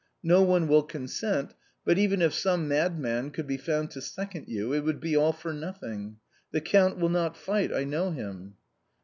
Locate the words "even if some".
1.99-2.67